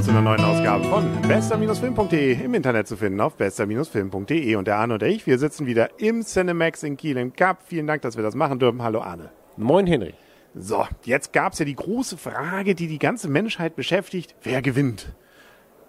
[0.00, 4.76] willkommen zu einer neuen Ausgabe von bester-film.de im Internet zu finden auf bester-film.de und der
[4.76, 7.58] Arne und ich, wir sitzen wieder im Cinemax in Kiel im Cup.
[7.66, 8.82] Vielen Dank, dass wir das machen dürfen.
[8.82, 9.30] Hallo Arne.
[9.58, 10.14] Moin Henry.
[10.54, 14.34] So, jetzt gab es ja die große Frage, die die ganze Menschheit beschäftigt.
[14.42, 15.12] Wer gewinnt?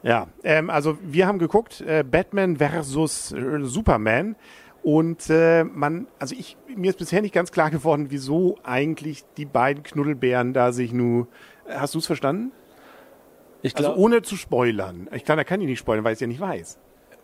[0.03, 4.35] Ja, ähm, also wir haben geguckt, äh, Batman versus äh, Superman.
[4.83, 9.45] Und äh, man, also ich, mir ist bisher nicht ganz klar geworden, wieso eigentlich die
[9.45, 11.27] beiden Knuddelbären da sich nur.
[11.65, 12.51] Äh, hast du es verstanden?
[13.61, 15.07] Ich Also glaub, ohne zu spoilern.
[15.13, 16.77] Ich kann, da kann ich nicht spoilern, weil ich es ja nicht weiß.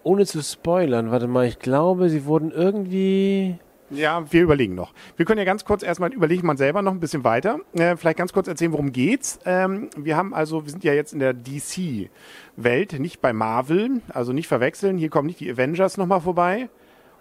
[0.04, 3.58] ohne zu spoilern, warte mal, ich glaube, sie wurden irgendwie.
[3.90, 4.94] Ja, wir überlegen noch.
[5.16, 7.60] Wir können ja ganz kurz erstmal überlegen man selber noch ein bisschen weiter.
[7.74, 9.40] Äh, vielleicht ganz kurz erzählen, worum geht's.
[9.46, 14.34] Ähm, wir haben also, wir sind ja jetzt in der DC-Welt, nicht bei Marvel, also
[14.34, 14.98] nicht verwechseln.
[14.98, 16.68] Hier kommen nicht die Avengers nochmal vorbei,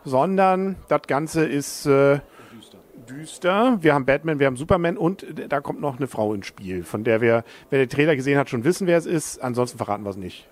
[0.05, 2.19] sondern das Ganze ist äh,
[3.06, 3.78] düster.
[3.81, 7.05] Wir haben Batman, wir haben Superman und da kommt noch eine Frau ins Spiel, von
[7.05, 9.42] der wir, wer den Trailer gesehen hat, schon wissen, wer es ist.
[9.42, 10.48] Ansonsten verraten wir es nicht.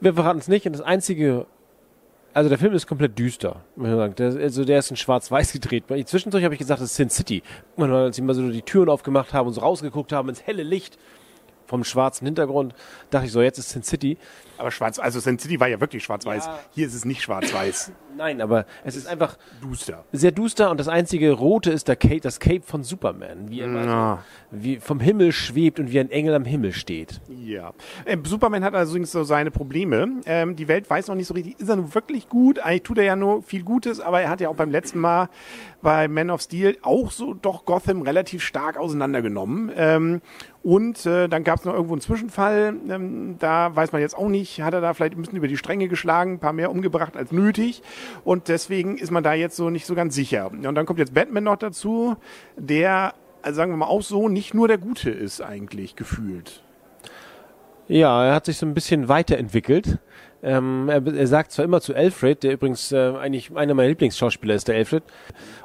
[0.00, 1.46] Wir verraten es nicht und das einzige.
[2.32, 3.64] Also der Film ist komplett düster.
[3.76, 4.14] muss man sagen.
[4.16, 5.84] Der, also der ist in Schwarz-Weiß gedreht.
[6.06, 7.42] Zwischendurch habe ich gesagt, das ist Sin City.
[7.76, 10.64] Und als sie mal so die Türen aufgemacht haben und so rausgeguckt haben ins helle
[10.64, 10.98] Licht
[11.66, 12.74] vom schwarzen Hintergrund,
[13.10, 14.18] dachte ich so, jetzt ist Sin City.
[14.58, 16.46] Aber schwarz, also Sin City war ja wirklich schwarz-weiß.
[16.46, 16.58] Ja.
[16.74, 17.92] Hier ist es nicht schwarz-weiß.
[18.16, 20.04] Nein, aber es ist einfach Duster.
[20.12, 23.68] sehr duster und das einzige Rote ist der Cape, das Cape von Superman, wie er
[23.72, 24.18] Ja.
[24.50, 27.20] so, wie vom Himmel schwebt und wie ein Engel am Himmel steht.
[27.28, 27.72] Ja.
[28.06, 30.08] Ähm, Superman hat allerdings so seine Probleme.
[30.26, 32.58] Ähm, die Welt weiß noch nicht so richtig, ist er nun wirklich gut?
[32.58, 35.28] Eigentlich tut er ja nur viel Gutes, aber er hat ja auch beim letzten Mal
[35.82, 39.70] bei Man of Steel auch so doch Gotham relativ stark auseinandergenommen.
[39.76, 40.20] Ähm,
[40.62, 42.74] und äh, dann gab es noch irgendwo einen Zwischenfall.
[42.88, 45.58] Ähm, da weiß man jetzt auch nicht, hat er da vielleicht ein bisschen über die
[45.58, 47.82] Stränge geschlagen, ein paar mehr umgebracht als nötig.
[48.24, 50.50] Und deswegen ist man da jetzt so nicht so ganz sicher.
[50.50, 52.16] Und dann kommt jetzt Batman noch dazu,
[52.56, 56.62] der, also sagen wir mal auch so, nicht nur der Gute ist eigentlich gefühlt.
[57.88, 59.98] Ja, er hat sich so ein bisschen weiterentwickelt.
[60.42, 64.54] Ähm, er, er sagt zwar immer zu Alfred, der übrigens äh, eigentlich einer meiner Lieblingsschauspieler
[64.54, 65.02] ist, der Alfred,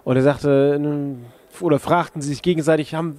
[0.04, 1.26] und er sagte, ähm,
[1.60, 3.18] oder fragten sie sich gegenseitig, haben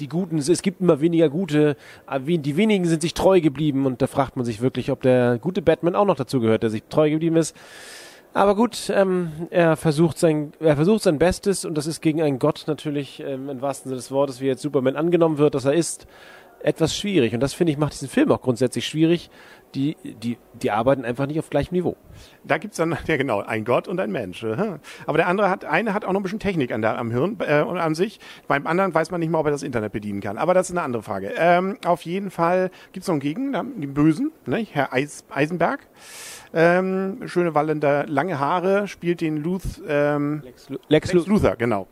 [0.00, 1.76] die Guten, es gibt immer weniger Gute,
[2.18, 5.62] die wenigen sind sich treu geblieben und da fragt man sich wirklich, ob der gute
[5.62, 7.56] Batman auch noch dazu gehört, der sich treu geblieben ist.
[8.36, 12.40] Aber gut, ähm, er versucht sein, er versucht sein Bestes und das ist gegen einen
[12.40, 15.74] Gott natürlich ähm, im wahrsten Sinne des Wortes, wie jetzt Superman angenommen wird, dass er
[15.74, 16.08] ist,
[16.64, 17.34] etwas schwierig.
[17.34, 19.30] Und das finde ich macht diesen Film auch grundsätzlich schwierig.
[19.74, 21.96] Die, die, die arbeiten einfach nicht auf gleichem Niveau.
[22.44, 24.44] Da gibt's dann, ja genau, ein Gott und ein Mensch.
[24.44, 24.78] aha.
[25.06, 27.36] Aber der andere hat, eine hat auch noch ein bisschen Technik an der, am Hirn
[27.40, 28.20] äh, und an sich.
[28.46, 30.38] Beim anderen weiß man nicht mal, ob er das Internet bedienen kann.
[30.38, 31.32] Aber das ist eine andere Frage.
[31.36, 34.64] Ähm, auf jeden Fall gibt's noch einen Gegen, den Bösen, ne?
[34.70, 35.80] Herr Eis, Eisenberg.
[36.52, 41.56] Ähm, schöne wallende, lange Haare, spielt den Luth, ähm, Lex, Lu- Lex, Lex Lu- Luthor,
[41.56, 41.88] genau.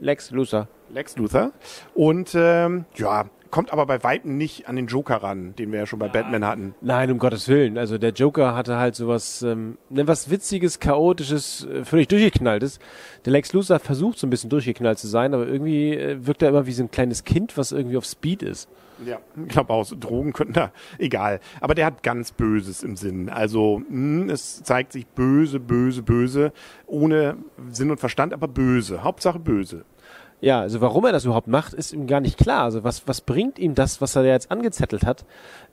[0.00, 0.66] Lex Luthor.
[0.90, 1.52] Lex Luthor.
[1.94, 5.86] Und ähm, ja, kommt aber bei Weitem nicht an den Joker ran, den wir ja
[5.86, 6.74] schon bei Batman hatten.
[6.80, 7.78] Nein, um Gottes Willen.
[7.78, 12.78] Also der Joker hatte halt sowas, ähm, ne, was Witziges, Chaotisches, äh, völlig durchgeknalltes.
[13.24, 16.48] Der Lex Luthor versucht so ein bisschen durchgeknallt zu sein, aber irgendwie äh, wirkt er
[16.50, 18.68] immer wie so ein kleines Kind, was irgendwie auf Speed ist.
[19.04, 21.40] Ja, ich glaube auch, so Drogen könnten da, egal.
[21.60, 23.28] Aber der hat ganz Böses im Sinn.
[23.28, 26.52] Also mh, es zeigt sich böse, böse, böse,
[26.86, 27.36] ohne
[27.70, 29.04] Sinn und Verstand, aber böse.
[29.04, 29.84] Hauptsache böse.
[30.40, 32.64] Ja, also warum er das überhaupt macht, ist ihm gar nicht klar.
[32.64, 35.24] Also was, was bringt ihm das, was er jetzt angezettelt hat?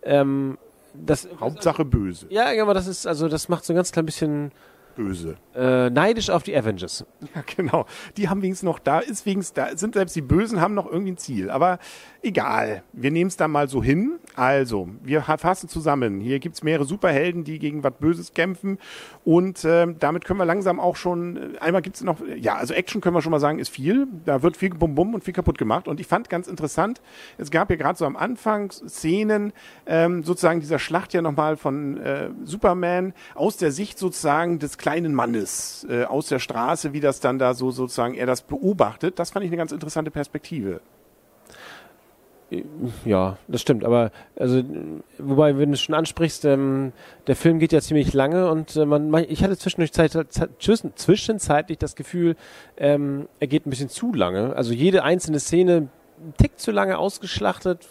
[0.03, 0.57] Ähm,
[0.93, 2.25] das, Hauptsache böse.
[2.29, 4.51] ja, aber das ist, also das macht so ein ganz klein bisschen
[4.95, 5.35] Böse.
[5.53, 7.05] äh, neidisch auf die Avengers.
[7.35, 7.85] Ja, genau.
[8.15, 11.11] Die haben wenigstens noch, da ist wenigstens, da sind selbst die Bösen haben noch irgendwie
[11.11, 11.49] ein Ziel.
[11.49, 11.79] Aber
[12.25, 12.83] egal.
[12.91, 14.19] Wir nehmen es da mal so hin.
[14.35, 16.19] Also, wir fassen zusammen.
[16.19, 18.79] Hier gibt's mehrere Superhelden, die gegen was Böses kämpfen.
[19.23, 22.99] Und ähm, damit können wir langsam auch schon, äh, einmal gibt's noch, ja, also Action
[22.99, 24.07] können wir schon mal sagen, ist viel.
[24.25, 25.87] Da wird viel Bum Bum und viel kaputt gemacht.
[25.87, 27.01] Und ich fand ganz interessant,
[27.37, 29.53] es gab ja gerade so am Anfang Szenen,
[29.85, 35.13] ähm, sozusagen dieser Schlacht ja nochmal von äh, Superman aus der Sicht sozusagen des kleinen
[35.13, 39.19] Mannes äh, aus der Straße, wie das dann da so sozusagen er das beobachtet.
[39.19, 40.81] Das fand ich eine ganz interessante Perspektive.
[43.05, 43.83] Ja, das stimmt.
[43.83, 44.63] Aber also,
[45.17, 46.91] wobei, wenn du es schon ansprichst, ähm,
[47.27, 50.95] der Film geht ja ziemlich lange und äh, man, ich hatte zwischendurch Zeit, Zeit, zwischen,
[50.95, 52.35] zwischenzeitlich das Gefühl,
[52.77, 54.55] ähm, er geht ein bisschen zu lange.
[54.55, 57.87] Also jede einzelne Szene ein Tick zu lange ausgeschlachtet,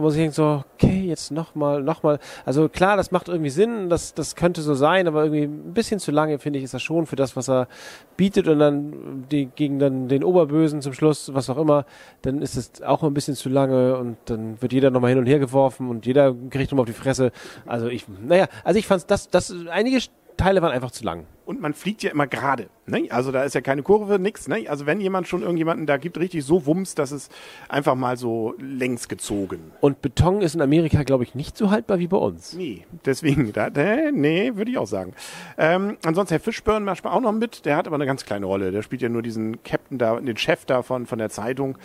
[0.00, 2.18] wo man sich denkt so, okay, jetzt nochmal, nochmal.
[2.46, 6.00] Also klar, das macht irgendwie Sinn, das, das könnte so sein, aber irgendwie ein bisschen
[6.00, 7.68] zu lange, finde ich, ist das schon für das, was er
[8.16, 11.84] bietet und dann die, gegen dann den Oberbösen zum Schluss, was auch immer,
[12.22, 15.26] dann ist es auch ein bisschen zu lange und dann wird jeder nochmal hin und
[15.26, 17.30] her geworfen und jeder kriegt nochmal auf die Fresse.
[17.66, 19.98] Also ich, naja, also ich fand das, das, einige
[20.38, 21.26] Teile waren einfach zu lang.
[21.50, 22.68] Und man fliegt ja immer gerade.
[22.86, 23.08] Ne?
[23.10, 24.46] Also da ist ja keine Kurve, nix.
[24.46, 24.66] Ne?
[24.68, 27.28] Also wenn jemand schon irgendjemanden da gibt, richtig so Wumms, dass es
[27.68, 29.72] einfach mal so längs gezogen.
[29.80, 32.52] Und Beton ist in Amerika, glaube ich, nicht so haltbar wie bei uns.
[32.52, 33.68] Nee, deswegen, da,
[34.12, 35.12] nee, würde ich auch sagen.
[35.58, 38.70] Ähm, ansonsten Herr Fischburn macht auch noch mit, der hat aber eine ganz kleine Rolle.
[38.70, 41.78] Der spielt ja nur diesen Captain da, den Chef da von, von der Zeitung.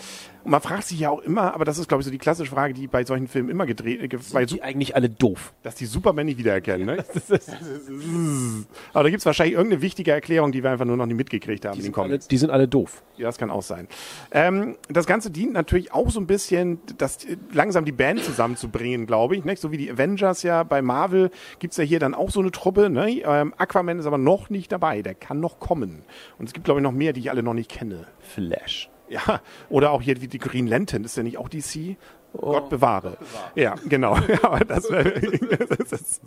[0.43, 2.51] Und man fragt sich ja auch immer, aber das ist, glaube ich, so die klassische
[2.51, 5.53] Frage, die bei solchen Filmen immer gedreht, äh, bei, Die eigentlich alle doof.
[5.63, 6.85] dass die Superman nicht wiedererkennen.
[6.85, 6.97] Ne?
[8.93, 11.65] aber da gibt es wahrscheinlich irgendeine wichtige Erklärung, die wir einfach nur noch nicht mitgekriegt
[11.65, 13.03] haben in den Alle, die sind alle doof.
[13.17, 13.87] Ja, das kann auch sein.
[14.31, 17.19] Ähm, das Ganze dient natürlich auch so ein bisschen, das
[17.51, 19.45] langsam die Band zusammenzubringen, glaube ich.
[19.45, 19.61] Nicht?
[19.61, 22.89] So wie die Avengers ja bei Marvel gibt's ja hier dann auch so eine Truppe.
[22.89, 23.21] Ne?
[23.23, 26.03] Ähm, Aquaman ist aber noch nicht dabei, der kann noch kommen.
[26.37, 28.07] Und es gibt, glaube ich, noch mehr, die ich alle noch nicht kenne.
[28.19, 28.89] Flash.
[29.07, 31.97] Ja, oder auch hier wie die Green Lantern, ist der nicht auch DC?
[32.37, 33.17] Gott bewahre.
[33.55, 34.17] Ja, genau.
[34.41, 36.21] Aber das, das, das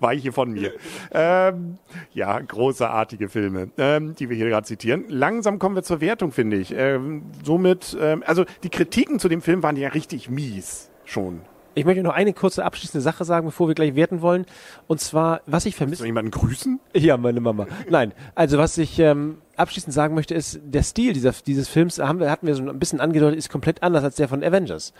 [0.00, 0.72] war ich hier von mir.
[1.12, 1.78] Ähm,
[2.12, 5.04] ja, großartige Filme, ähm, die wir hier gerade zitieren.
[5.08, 6.72] Langsam kommen wir zur Wertung, finde ich.
[6.76, 11.42] Ähm, somit, ähm, also die Kritiken zu dem Film waren ja richtig mies schon.
[11.74, 14.46] Ich möchte noch eine kurze abschließende Sache sagen, bevor wir gleich werten wollen.
[14.86, 16.06] Und zwar, was ich Soll vermisse.
[16.06, 16.80] jemanden grüßen?
[16.94, 17.66] Ja, meine Mama.
[17.88, 22.20] Nein, also was ich ähm, abschließend sagen möchte, ist, der Stil dieser, dieses Films, haben
[22.20, 24.92] wir, hatten wir so ein bisschen angedeutet, ist komplett anders als der von Avengers.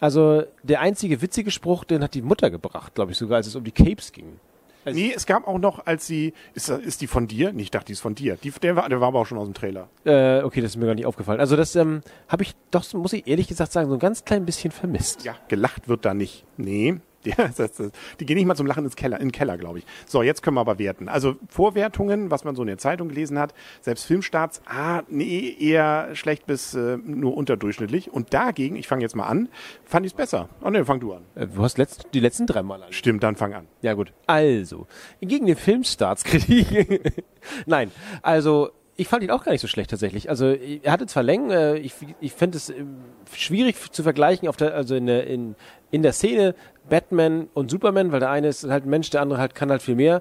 [0.00, 3.56] Also der einzige witzige Spruch, den hat die Mutter gebracht, glaube ich sogar, als es
[3.56, 4.40] um die Capes ging.
[4.84, 7.52] Also- Nee, es gab auch noch, als sie, ist, ist die von dir?
[7.52, 8.36] Nee, ich dachte, die ist von dir.
[8.42, 9.88] Die, der, war, der war aber auch schon aus dem Trailer.
[10.04, 11.40] Äh, okay, das ist mir gar nicht aufgefallen.
[11.40, 14.44] Also das ähm, habe ich doch, muss ich ehrlich gesagt sagen, so ein ganz klein
[14.44, 15.24] bisschen vermisst.
[15.24, 16.44] Ja, gelacht wird da nicht.
[16.56, 16.96] Nee.
[18.20, 19.86] Die gehen nicht mal zum Lachen ins Keller, in den Keller, glaube ich.
[20.06, 21.08] So, jetzt können wir aber werten.
[21.08, 26.14] Also Vorwertungen, was man so in der Zeitung gelesen hat, selbst Filmstarts, ah, nee, eher
[26.14, 28.12] schlecht bis äh, nur unterdurchschnittlich.
[28.12, 29.48] Und dagegen, ich fange jetzt mal an,
[29.84, 30.48] fand ich es besser.
[30.62, 31.22] Oh nee, fang du an.
[31.34, 32.92] Äh, du hast letzt, die letzten drei Mal an.
[32.92, 33.66] Stimmt, dann fang an.
[33.80, 34.12] Ja gut.
[34.26, 34.86] Also,
[35.20, 37.24] gegen den Filmstartskritik.
[37.66, 37.90] Nein,
[38.22, 40.28] also ich fand ihn auch gar nicht so schlecht tatsächlich.
[40.28, 42.84] Also er hatte zwar Längen, äh, ich, ich finde es äh,
[43.34, 45.56] schwierig zu vergleichen auf der, also in in,
[45.92, 46.56] in der Szene
[46.88, 49.82] Batman und Superman, weil der eine ist halt ein Mensch, der andere halt kann halt
[49.82, 50.20] viel mehr.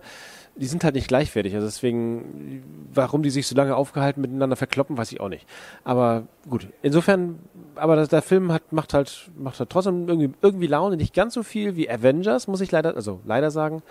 [0.56, 1.56] Die sind halt nicht gleichwertig.
[1.56, 2.62] Also deswegen,
[2.94, 5.47] warum die sich so lange aufgehalten miteinander verkloppen, weiß ich auch nicht.
[5.85, 7.39] Aber gut, insofern,
[7.75, 11.33] aber das, der Film hat, macht halt, macht halt trotzdem irgendwie, irgendwie Laune, nicht ganz
[11.33, 13.81] so viel wie Avengers, muss ich leider, also leider sagen.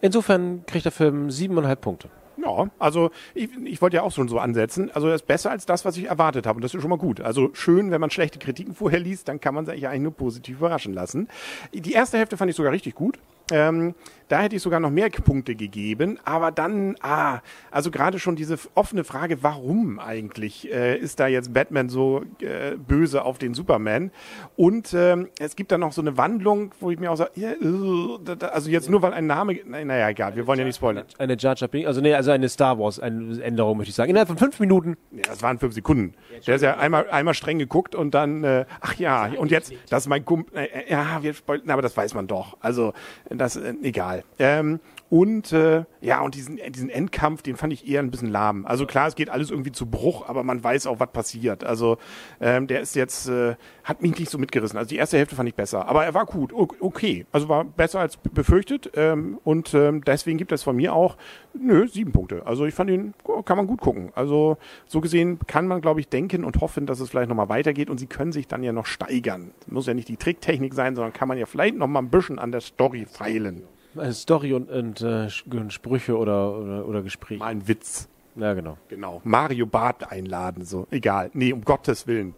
[0.00, 2.08] Insofern kriegt der Film siebeneinhalb Punkte.
[2.42, 4.90] Ja, also ich, ich wollte ja auch schon so ansetzen.
[4.92, 6.56] Also er ist besser als das, was ich erwartet habe.
[6.56, 7.20] Und das ist schon mal gut.
[7.20, 10.58] Also schön, wenn man schlechte Kritiken vorher liest, dann kann man sich eigentlich nur positiv
[10.58, 11.28] überraschen lassen.
[11.72, 13.18] Die erste Hälfte fand ich sogar richtig gut.
[13.50, 13.94] Ähm,
[14.28, 17.40] da hätte ich sogar noch mehr Punkte gegeben, aber dann, ah,
[17.72, 22.76] also gerade schon diese offene Frage, warum eigentlich äh, ist da jetzt Batman so äh,
[22.76, 24.12] böse auf den Superman?
[24.54, 27.50] Und ähm, es gibt dann noch so eine Wandlung, wo ich mir auch sage, ja,
[27.50, 31.06] äh, also jetzt nur weil ein Name, na- naja, egal, wir wollen ja nicht spoilern.
[31.18, 34.10] Eine Jar Jar also nee, also eine Star Wars eine Änderung möchte ich sagen.
[34.10, 34.96] Innerhalb von fünf Minuten.
[35.10, 36.14] Ja, das waren fünf Sekunden.
[36.46, 40.04] Der ist ja einmal, einmal streng geguckt und dann, äh, ach ja, und jetzt, das
[40.04, 42.56] ist mein Kumpel, ja, wir spoilern, aber das weiß man doch.
[42.60, 42.92] Also,
[43.40, 44.24] das, äh, egal.
[44.38, 48.64] Ähm, und äh, ja, und diesen, diesen Endkampf, den fand ich eher ein bisschen lahm.
[48.64, 51.64] Also klar, es geht alles irgendwie zu Bruch, aber man weiß auch, was passiert.
[51.64, 51.98] Also
[52.40, 54.78] ähm, der ist jetzt, äh, hat mich nicht so mitgerissen.
[54.78, 57.26] Also die erste Hälfte fand ich besser, aber er war gut, okay.
[57.32, 61.16] Also war besser als befürchtet ähm, und ähm, deswegen gibt es von mir auch,
[61.54, 62.46] nö, sieben Punkte.
[62.46, 63.12] Also ich fand ihn,
[63.44, 64.12] kann man gut gucken.
[64.14, 67.90] Also so gesehen kann man, glaube ich, denken und hoffen, dass es vielleicht nochmal weitergeht
[67.90, 69.50] und sie können sich dann ja noch steigern.
[69.66, 72.38] Muss ja nicht die Tricktechnik sein, sondern kann man ja vielleicht noch mal ein bisschen
[72.38, 73.62] an der Story feilen.
[73.96, 77.40] Also Story und, und äh, Sprüche oder, oder, oder Gespräche.
[77.40, 78.08] Mal ein Witz.
[78.36, 78.78] Ja, genau.
[78.88, 79.20] Genau.
[79.24, 80.86] Mario Barth einladen, so.
[80.90, 81.30] Egal.
[81.34, 82.34] Nee, um Gottes Willen.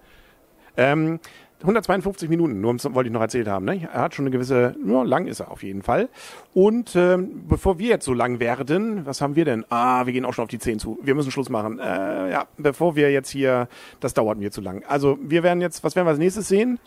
[0.77, 1.21] Ähm,
[1.61, 3.65] 152 Minuten, nur wollte ich noch erzählt haben.
[3.65, 3.89] Ne?
[3.93, 6.09] Er hat schon eine gewisse, ja, lang ist er auf jeden Fall.
[6.55, 9.65] Und ähm, bevor wir jetzt so lang werden, was haben wir denn?
[9.69, 10.99] Ah, wir gehen auch schon auf die 10 zu.
[11.03, 11.79] Wir müssen Schluss machen.
[11.79, 13.69] Äh, ja, bevor wir jetzt hier,
[14.01, 14.83] das dauert mir zu lang.
[14.89, 16.81] Also wir werden jetzt, was werden wir als nächstes sehen?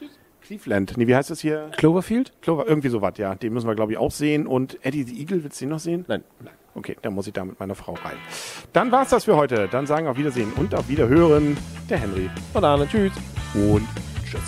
[0.45, 0.95] Cleveland.
[0.97, 1.69] Nee, wie heißt das hier?
[1.77, 2.31] Cloverfield?
[2.41, 3.35] Clover, irgendwie sowas, ja.
[3.35, 4.45] Den müssen wir, glaube ich, auch sehen.
[4.47, 6.05] Und Eddie the Eagle, willst du den noch sehen?
[6.07, 6.23] Nein.
[6.75, 8.17] Okay, dann muss ich da mit meiner Frau rein.
[8.73, 9.69] Dann war's das für heute.
[9.71, 11.55] Dann sagen auf Wiedersehen und auf Wiederhören
[11.89, 13.13] der Henry Und Arne, tschüss.
[13.53, 13.87] und
[14.29, 14.41] tschüss.